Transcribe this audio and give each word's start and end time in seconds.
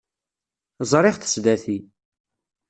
Zṛiɣ-t 0.91 1.27
sdat-i. 1.33 1.77